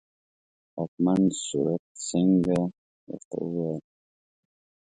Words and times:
واکمن 0.75 1.21
سورت 1.45 1.83
سینګه 2.05 2.59
ورته 3.09 3.37
وویل. 3.43 3.83